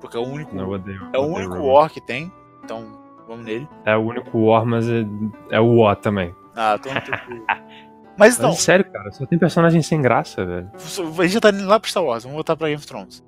[0.00, 1.10] Porque é o único, Não, eu odeio.
[1.12, 1.66] é o único Rogue.
[1.68, 2.32] War que tem.
[2.64, 3.68] Então, vamos nele.
[3.84, 5.04] É o único War, mas é,
[5.50, 6.34] é o War também.
[6.56, 7.14] Ah, tô no teu-
[8.20, 10.70] Mas então, Mas sério, cara, só tem personagem sem graça, velho.
[10.74, 13.24] a gente já tá indo lá pro Star Wars, vamos voltar pra Game of Thrones.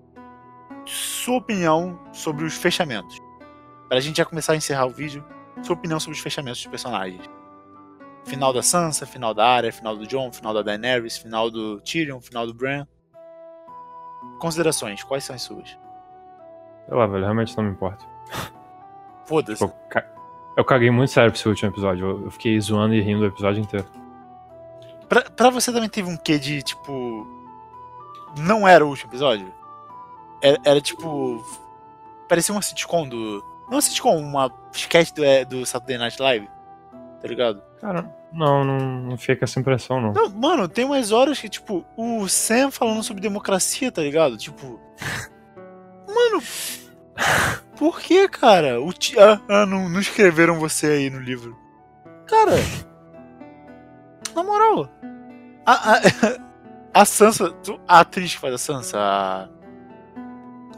[0.84, 3.18] Sua opinião sobre os fechamentos.
[3.88, 5.24] Pra gente já começar a encerrar o vídeo,
[5.62, 7.28] sua opinião sobre os fechamentos dos personagens.
[8.24, 12.20] Final da Sansa, final da Arya, final do Jon, final da Daenerys, final do Tyrion,
[12.20, 12.86] final do Bran.
[14.38, 15.68] Considerações, quais são as suas?
[16.86, 18.04] Sei lá, velho, realmente não me importa.
[19.26, 19.62] Foda-se.
[19.62, 20.06] Eu, ca-
[20.56, 22.24] eu caguei muito sério pro seu último episódio.
[22.24, 23.86] Eu fiquei zoando e rindo o episódio inteiro.
[25.12, 27.26] Pra, pra você também teve um quê de, tipo.
[28.38, 29.52] Não era o último episódio?
[30.40, 31.44] Era, era, tipo.
[32.26, 33.44] Parecia uma sitcom do.
[33.66, 36.48] Não uma sitcom, uma sketch do, é, do Saturday Night Live.
[37.20, 37.62] Tá ligado?
[37.78, 40.14] Cara, não, não, não com essa impressão, não.
[40.14, 44.38] Não, mano, tem umas horas que, tipo, o Sam falando sobre democracia, tá ligado?
[44.38, 44.80] Tipo.
[46.08, 46.42] Mano.
[47.76, 48.80] Por que, cara?
[48.80, 51.54] O ah, ah, não, não escreveram você aí no livro.
[52.26, 52.52] Cara.
[54.34, 54.88] Na moral.
[55.66, 56.00] A, a,
[57.02, 57.54] a Sansa.
[57.86, 59.48] A atriz que faz a Sansa, a.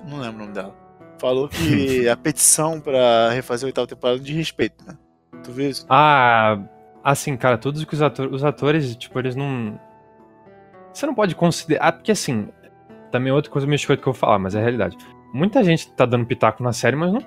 [0.07, 0.75] Não lembro o nome dela.
[1.19, 4.97] Falou que a petição pra refazer a oitava temporada de respeito, né?
[5.43, 5.87] Tu viu isso?
[5.88, 6.59] Ah,
[7.03, 9.79] assim, cara, todos que os atores, os atores, tipo, eles não.
[10.93, 11.88] Você não pode considerar.
[11.88, 12.49] Ah, porque assim,
[13.11, 14.97] também é outra coisa meio escrota que eu vou falar, mas é a realidade.
[15.33, 17.21] Muita gente tá dando pitaco na série, mas não.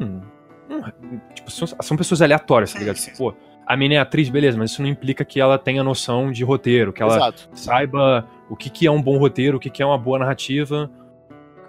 [0.69, 0.91] não-
[1.33, 2.95] tipo, são, são pessoas aleatórias, tá ligado?
[2.97, 3.33] sim, Pô,
[3.67, 6.93] a mina é atriz, beleza, mas isso não implica que ela tenha noção de roteiro,
[6.93, 7.49] que ela Exato.
[7.53, 10.89] saiba o que, que é um bom roteiro, o que, que é uma boa narrativa,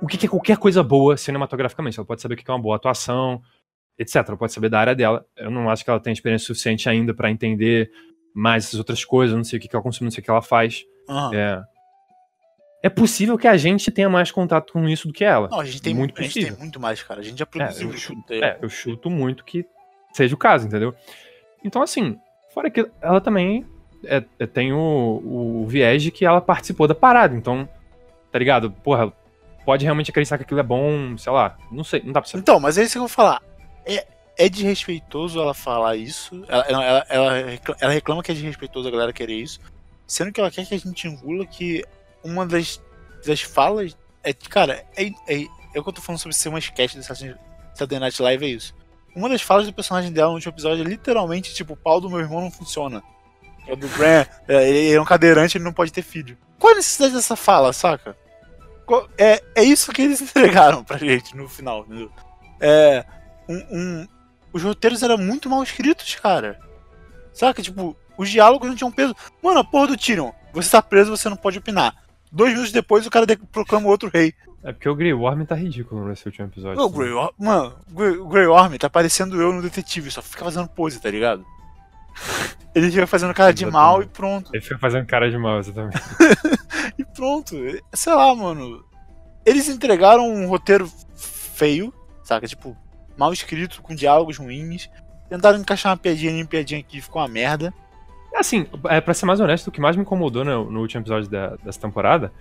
[0.01, 1.99] o que, que é qualquer coisa boa cinematograficamente.
[1.99, 3.43] Ela pode saber o que que é uma boa atuação,
[3.99, 4.17] etc.
[4.29, 5.27] Ela pode saber da área dela.
[5.37, 7.91] Eu não acho que ela tenha experiência suficiente ainda pra entender
[8.33, 9.33] mais essas outras coisas.
[9.33, 10.85] Eu não sei o que, que ela consome, não sei o que ela faz.
[11.09, 11.35] Aham.
[11.35, 11.63] É.
[12.81, 15.49] É possível que a gente tenha mais contato com isso do que ela.
[15.49, 17.19] Não, a gente tem Muito a gente tem muito mais, cara.
[17.19, 18.01] A gente já É, produziu eu, isso.
[18.07, 19.67] chuto, é, eu chuto muito que
[20.13, 20.95] seja o caso, entendeu?
[21.65, 22.19] Então, assim,
[22.53, 23.67] fora que ela também
[24.05, 24.79] é- é- tem o,
[25.63, 27.35] o viés de que ela participou da parada.
[27.35, 27.69] Então,
[28.31, 28.71] tá ligado?
[28.71, 29.13] Porra,
[29.65, 31.57] pode realmente acreditar que aquilo é bom, sei lá.
[31.71, 32.43] Não sei, não dá pra saber.
[32.43, 33.43] Então, mas é isso que eu vou falar.
[33.85, 36.45] É, é desrespeitoso ela falar isso.
[36.49, 39.59] Ela, ela, ela, recla- ela reclama que é desrespeitoso a galera querer isso.
[40.07, 41.85] Sendo que ela quer que a gente engula que
[42.25, 42.81] uma das,
[43.27, 44.33] das falas é.
[44.33, 45.43] Cara, é, é,
[45.75, 48.49] é o que eu tô falando sobre ser uma sketch do Saturday Night Live, é
[48.49, 48.75] isso.
[49.19, 52.09] Uma das falas do personagem dela no último episódio é literalmente tipo: o pau do
[52.09, 53.03] meu irmão não funciona.
[53.67, 56.39] É do Bran, é, ele é um cadeirante, ele não pode ter filho.
[56.59, 58.17] Qual a necessidade dessa fala, saca?
[59.19, 62.11] É, é isso que eles entregaram pra gente no final, entendeu?
[62.61, 63.05] É.
[63.49, 64.09] Um, um-
[64.53, 66.59] os roteiros eram muito mal escritos, cara.
[67.35, 67.61] Saca?
[67.63, 69.15] Tipo, os diálogos não tinham peso.
[69.43, 70.33] Mano, a porra do Tyrion.
[70.55, 71.95] Você tá preso, você não pode opinar.
[72.31, 74.35] Dois minutos depois, o cara proclama outro rei.
[74.63, 76.83] É porque o Grey Worm tá ridículo nesse último episódio.
[76.83, 80.69] O Grey Worm, mano, o Grey, Worm tá parecendo eu no detetive, só fica fazendo
[80.69, 81.45] pose, tá ligado?
[82.75, 84.51] Ele fica fazendo cara de mal e pronto.
[84.53, 85.99] Ele fica fazendo cara de mal, exatamente.
[86.99, 87.55] E pronto.
[87.93, 88.85] Sei lá, mano.
[89.47, 92.47] Eles entregaram um roteiro feio, saca?
[92.47, 92.77] Tipo,
[93.17, 94.91] mal escrito, com diálogos ruins.
[95.29, 97.73] Tentaram encaixar uma piadinha ali, uma piadinha aqui, ficou uma merda.
[98.39, 101.29] Assim, é, pra ser mais honesto, o que mais me incomodou no, no último episódio
[101.29, 102.33] da- dessa temporada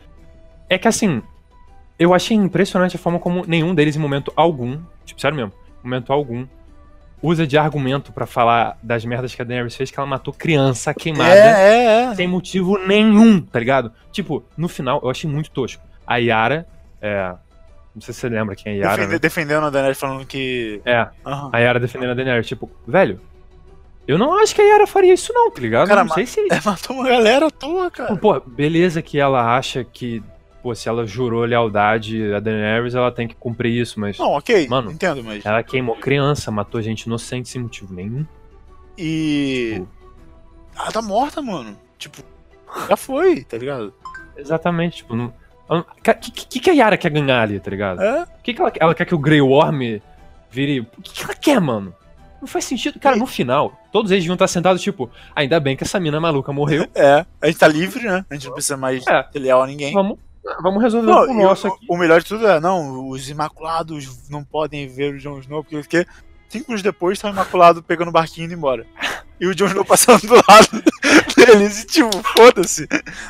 [0.69, 1.21] é que, assim,
[1.97, 5.51] eu achei impressionante a forma como nenhum deles, em momento algum, tipo, sério mesmo,
[5.83, 6.45] momento algum,
[7.21, 10.93] usa de argumento pra falar das merdas que a Daenerys fez, que ela matou criança
[10.93, 12.15] queimada É, é, é.
[12.15, 13.91] sem motivo nenhum, tá ligado?
[14.11, 15.81] Tipo, no final, eu achei muito tosco.
[16.05, 16.67] A Yara,
[17.01, 17.33] é.
[17.95, 18.91] Não sei se você lembra quem é Yara.
[18.97, 19.19] Defende- né?
[19.19, 20.79] defendendo a Daenerys falando que.
[20.85, 21.49] É, Aham.
[21.51, 22.45] a Yara defendendo a Daenerys.
[22.45, 23.19] Tipo, velho,
[24.07, 25.87] eu não acho que a Yara faria isso, não, tá ligado?
[25.87, 26.39] Cara, não sei se.
[26.49, 28.15] É, matou uma galera à toa, cara.
[28.15, 30.23] Pô, beleza que ela acha que,
[30.63, 34.17] pô, se ela jurou lealdade a Daenerys, ela tem que cumprir isso, mas.
[34.17, 34.91] Não, ok, Mano.
[34.91, 35.45] entendo, mas.
[35.45, 38.25] Ela queimou criança, matou gente inocente sem motivo nenhum.
[38.97, 39.83] E.
[40.75, 41.77] Ela tá morta, mano.
[41.97, 42.23] Tipo,
[42.87, 43.93] já foi, tá ligado?
[44.37, 45.33] Exatamente, tipo, não.
[45.69, 48.01] O que, que, que a Yara quer ganhar ali, tá ligado?
[48.01, 48.23] É.
[48.23, 48.81] O que, que ela, quer?
[48.81, 50.01] ela quer que o Grey Worm
[50.49, 50.79] vire.
[50.97, 51.93] O que, que ela quer, mano?
[52.39, 52.99] Não faz sentido.
[52.99, 56.51] Cara, no final, todos eles deviam estar sentados, tipo, ainda bem que essa mina maluca
[56.53, 56.87] morreu.
[56.95, 57.25] É.
[57.41, 58.25] A gente tá livre, né?
[58.29, 59.25] A gente não precisa mais É.
[59.31, 59.93] ser leal a ninguém.
[59.93, 60.17] Vamos,
[60.61, 61.85] vamos resolver Não, o nosso o, aqui.
[61.89, 65.77] o melhor de tudo é, não, os Imaculados não podem ver o Jon Snow, porque,
[65.79, 66.05] porque
[66.49, 68.85] cinco anos depois tá o Imaculado pegando o barquinho e indo embora.
[69.39, 70.83] E o Jon Snow passando do lado
[71.35, 72.87] deles e tipo, foda-se.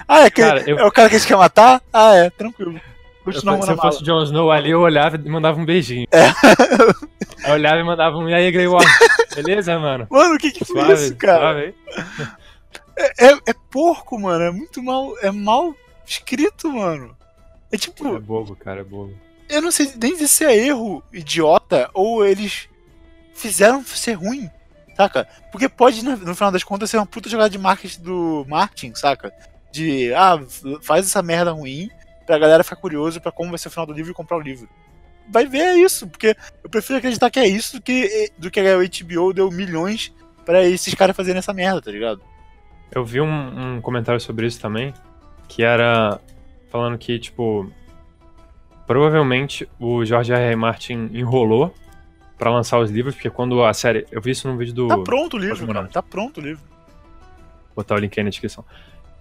[0.07, 1.81] Ah, é, aquele- Cara, eu- é o cara que a gente quer matar?
[1.91, 2.79] Ah, é, tranquilo.
[3.33, 6.07] Se eu fosse o Jon Snow ali, eu olhava e mandava um beijinho.
[6.11, 6.27] É.
[7.47, 8.85] Eu olhava e mandava um, e aí, Grey Worm?
[9.35, 10.07] Beleza, mano?
[10.09, 11.39] Mano, o que que foi Suave, isso, cara?
[11.39, 12.27] suave aí.
[13.19, 17.15] É, é porco, mano, é muito mal, é mal escrito, mano.
[17.71, 19.13] É tipo, É bobo, cara, é bobo.
[19.49, 22.67] eu não sei nem se é erro idiota ou eles
[23.33, 24.49] fizeram ser ruim,
[24.95, 25.27] saca?
[25.51, 28.93] Porque pode, no, no final das contas, ser uma puta jogada de marketing do Martin,
[28.95, 29.31] saca?
[29.71, 30.39] De, ah,
[30.81, 31.89] faz essa merda ruim
[32.27, 34.41] pra galera ficar curioso pra como vai ser o final do livro e comprar o
[34.41, 34.69] livro.
[35.29, 38.59] Vai ver é isso, porque eu prefiro acreditar que é isso do que, do que
[38.59, 40.13] a HBO deu milhões
[40.45, 42.21] pra esses caras fazerem essa merda, tá ligado?
[42.91, 44.93] Eu vi um, um comentário sobre isso também,
[45.47, 46.19] que era
[46.69, 47.69] falando que, tipo,
[48.85, 50.41] provavelmente o George R.
[50.41, 50.55] R.
[50.55, 51.73] Martin enrolou
[52.37, 54.05] pra lançar os livros, porque quando a série.
[54.11, 54.87] Eu vi isso num vídeo do.
[54.87, 55.87] Tá pronto o livro, cara.
[55.87, 56.63] Tá pronto o livro.
[57.75, 58.63] Vou botar o link aí na descrição.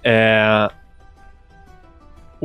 [0.04, 0.70] É,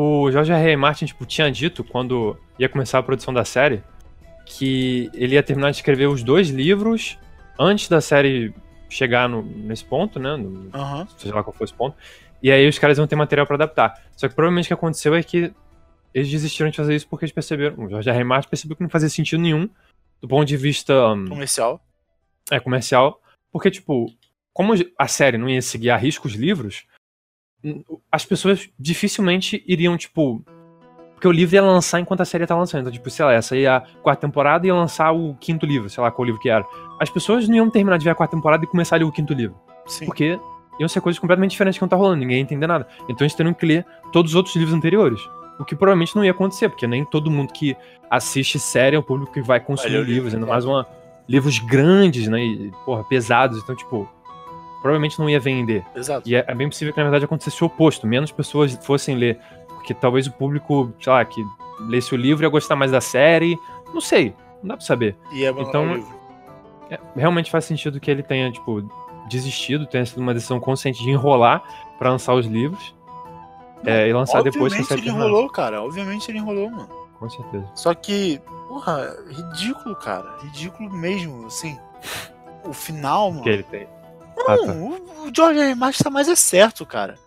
[0.03, 0.63] O George R.
[0.69, 0.75] R.
[0.77, 3.83] Martin, tipo, tinha dito, quando ia começar a produção da série,
[4.45, 7.19] que ele ia terminar de escrever os dois livros
[7.59, 8.51] antes da série
[8.89, 10.35] chegar no- nesse ponto, né?
[10.35, 11.07] no- Aham.
[11.17, 11.95] seja lá qual for esse ponto.
[12.41, 13.93] E aí os caras vão ter material pra adaptar.
[14.17, 15.53] Só que provavelmente o que aconteceu é que
[16.13, 17.85] eles desistiram de fazer isso porque eles perceberam.
[17.85, 18.17] O George R.
[18.17, 18.23] R.
[18.23, 19.69] Martin percebeu que não fazia sentido nenhum
[20.19, 21.79] do ponto de vista hum, Comercial.
[22.49, 23.21] é, comercial.
[23.51, 24.07] Porque, tipo,
[24.51, 26.85] como a série não ia seguir a risco os livros,
[28.11, 30.43] as pessoas dificilmente iriam, tipo.
[31.13, 32.81] Porque o livro ia lançar enquanto a série tá lançando.
[32.81, 35.87] Então, tipo, sei lá, essa ia a quarta temporada e ia lançar o quinto livro,
[35.87, 36.65] sei lá qual livro que era.
[36.99, 39.11] As pessoas não iam terminar de ver a quarta temporada e começar a ler o
[39.11, 39.55] quinto livro.
[39.85, 40.05] Sim.
[40.05, 40.39] Porque
[40.79, 42.87] iam ser coisas completamente diferentes que não tá rolando, ninguém ia entender nada.
[43.03, 45.21] Então eles teriam que ler todos os outros livros anteriores.
[45.59, 47.77] O que provavelmente não ia acontecer, porque nem todo mundo que
[48.09, 50.87] assiste série é o público que vai consumir Vai livros, livro, ainda mais uma,
[51.29, 52.43] livros grandes, né?
[52.43, 53.59] E, porra, pesados.
[53.59, 54.09] Então, tipo,
[54.81, 55.83] provavelmente não ia vender.
[55.95, 56.27] Exato.
[56.27, 58.05] E é, é bem possível que, na verdade, acontecesse o oposto.
[58.07, 59.39] Menos pessoas fossem ler.
[59.69, 61.43] Porque talvez o público, sei lá, que
[61.87, 63.57] lesse o livro ia gostar mais da série.
[63.93, 64.35] Não sei.
[64.61, 65.15] Não dá pra saber.
[65.33, 66.21] E é Então, livro.
[66.89, 68.83] É, realmente faz sentido que ele tenha, tipo,
[69.29, 71.63] desistido, tenha sido uma decisão consciente de enrolar
[71.97, 72.93] pra lançar os livros.
[73.85, 75.27] é, e lançar depois que a série ele terminar.
[75.27, 75.81] enrolou, cara.
[75.81, 76.89] Obviamente ele enrolou, mano.
[77.17, 77.65] Com certeza.
[77.75, 80.37] Só que, porra, ridículo, cara.
[80.43, 81.77] Ridículo mesmo, assim.
[82.63, 83.43] O final, mano.
[83.43, 83.87] Que ele tem.
[84.47, 84.71] Ah, Não, tá.
[84.73, 85.75] o, George R.
[85.75, 87.17] Martin tá mais é certo, cara.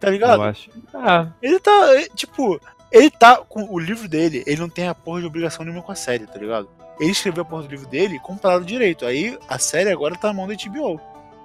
[0.00, 0.42] Tá Eu ligado?
[0.42, 0.70] acho.
[0.92, 2.60] Ah, Ele tá, é, tipo,
[2.92, 5.92] ele tá com o livro dele, ele não tem a porra de obrigação nenhuma com
[5.92, 6.68] a série, tá ligado?
[7.00, 9.04] Ele escreveu a porra do livro dele e compraram direito.
[9.06, 11.00] Aí a série agora tá na mão da HBO,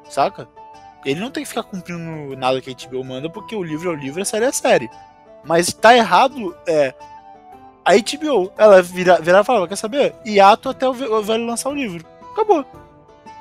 [0.10, 0.48] saca?
[1.06, 3.94] Ele não tem que ficar cumprindo nada que a HBO manda, porque o livro é
[3.94, 4.90] o livro, a série é a série.
[5.44, 6.94] Mas tá errado, é.
[7.86, 10.14] A HBO, ela vira, virar e falar, quer saber?
[10.26, 12.06] Hiato até o ve- o velho lançar o livro.
[12.34, 12.66] Acabou.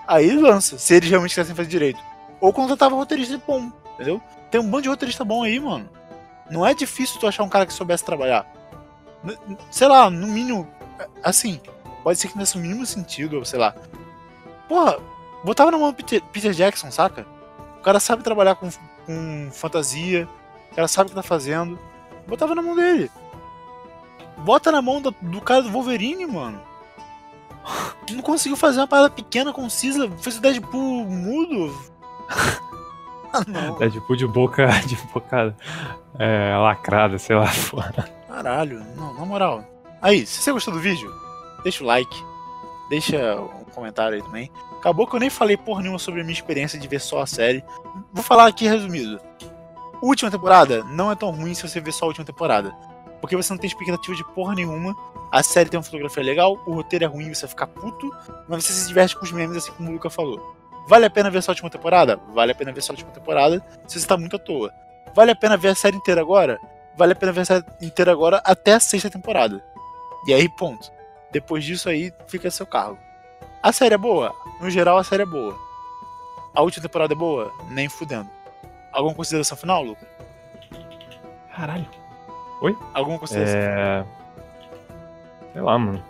[0.09, 2.01] Aí lança, se eles realmente quisessem fazer direito.
[2.41, 4.23] Ou contratava roteirista bom, entendeu?
[4.51, 5.87] Tem um bando de roteirista bom aí, mano.
[6.51, 8.47] Não é difícil tu achar um cara que soubesse trabalhar.
[9.71, 10.67] Sei lá, no mínimo.
[11.23, 11.61] Assim,
[12.03, 13.75] pode ser que nesse mínimo sentido, sei lá.
[14.67, 14.99] Porra,
[15.45, 17.27] botava na mão Peter, Peter Jackson, saca?
[17.79, 18.71] O cara sabe trabalhar com,
[19.05, 20.27] com fantasia,
[20.73, 21.79] o cara sabe o que tá fazendo.
[22.27, 23.11] Botava na mão dele.
[24.39, 26.63] Bota na mão do, do cara do Wolverine, mano.
[28.11, 31.75] Não conseguiu fazer uma parada pequena, concisa, fez o Deadpool mudo.
[33.33, 33.91] ah, não.
[33.91, 34.67] tipo de boca.
[34.87, 35.55] De boca
[36.19, 37.51] é, lacrada, sei lá.
[38.27, 39.65] Caralho, não, na moral.
[40.01, 41.13] Aí, se você gostou do vídeo,
[41.63, 42.25] deixa o like.
[42.89, 44.51] deixa um comentário aí também.
[44.79, 47.27] Acabou que eu nem falei porra nenhuma sobre a minha experiência de ver só a
[47.27, 47.65] série.
[48.13, 49.21] Vou falar aqui resumido.
[50.01, 52.73] Última temporada não é tão ruim se você ver só a última temporada.
[53.21, 54.95] Porque você não tem expectativa de porra nenhuma.
[55.31, 58.11] A série tem uma fotografia legal, o roteiro é ruim, você vai ficar puto,
[58.49, 60.57] mas você se diverte com os memes, assim como o Luca falou.
[60.89, 62.19] Vale a pena ver só a última temporada?
[62.33, 64.73] Vale a pena ver só a última temporada se você tá muito à toa.
[65.15, 66.59] Vale a pena ver a série inteira agora?
[66.97, 69.63] Vale a pena ver a série inteira agora até a sexta temporada.
[70.27, 70.91] E aí, ponto.
[71.31, 72.99] Depois disso aí, fica a seu cargo.
[73.63, 74.35] A série é boa?
[74.61, 75.55] No geral, a série é boa.
[76.55, 77.53] A última temporada é boa?
[77.69, 78.31] Nem fudendo.
[78.91, 80.09] Alguma consideração final, Luca?
[81.55, 81.87] Caralho.
[82.63, 82.77] Oi?
[82.95, 84.18] Alguma consideração final?
[85.59, 86.01] Sei lá, mano.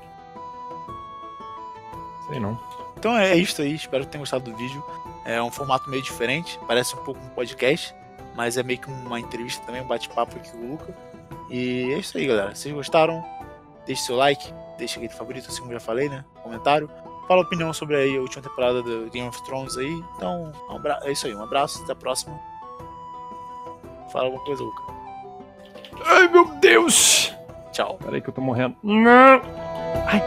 [2.29, 2.61] Sei não.
[2.99, 4.85] Então é isso aí, espero que tenham gostado do vídeo.
[5.25, 7.95] É um formato meio diferente, parece um pouco um podcast,
[8.37, 10.95] mas é meio que uma entrevista também, um bate-papo aqui com o Luca.
[11.49, 12.55] E é isso aí, galera.
[12.55, 13.25] Se vocês gostaram,
[13.87, 16.23] deixe seu like, deixe aquele favorito, assim como já falei, né?
[16.43, 16.91] Comentário.
[17.27, 20.05] Fala a opinião sobre aí a última temporada do Game of Thrones aí.
[20.17, 21.01] Então, um abra...
[21.05, 22.39] é isso aí, um abraço, até a próxima.
[24.13, 24.83] Fala alguma coisa, Luca.
[26.05, 27.38] Ai, meu Deus!
[27.79, 27.97] Tchau.
[28.05, 28.75] Peraí que eu tô morrendo.
[28.83, 29.41] Não!
[30.09, 30.21] Ai,